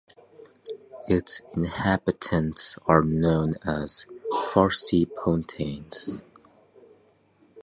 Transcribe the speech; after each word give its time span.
Its 1.07 1.43
inhabitants 1.53 2.79
are 2.87 3.03
known 3.03 3.49
as 3.63 4.07
"Farcy-Pontains". 4.31 6.19